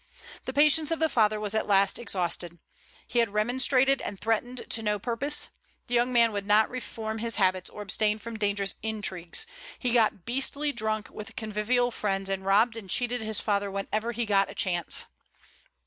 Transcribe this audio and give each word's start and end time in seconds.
The 0.45 0.51
patience 0.53 0.89
of 0.89 0.97
the 0.97 1.07
father 1.09 1.39
was 1.39 1.53
at 1.53 1.67
last 1.67 1.99
exhausted. 1.99 2.57
He 3.07 3.19
had 3.19 3.29
remonstrated 3.33 4.01
and 4.01 4.19
threatened 4.19 4.65
to 4.71 4.81
no 4.81 4.97
purpose. 4.97 5.49
The 5.85 5.93
young 5.93 6.11
man 6.11 6.31
would 6.31 6.47
not 6.47 6.71
reform 6.71 7.19
his 7.19 7.35
habits, 7.35 7.69
or 7.69 7.83
abstain 7.83 8.17
from 8.17 8.35
dangerous 8.39 8.73
intrigues. 8.81 9.45
He 9.77 9.91
got 9.93 10.25
beastly 10.25 10.71
drunk 10.71 11.09
with 11.11 11.35
convivial 11.35 11.91
friends, 11.91 12.31
and 12.31 12.43
robbed 12.43 12.77
and 12.77 12.89
cheated 12.89 13.21
his 13.21 13.39
father 13.39 13.69
whenever 13.69 14.11
he 14.11 14.25
got 14.25 14.49
a 14.49 14.55
chance. 14.55 15.05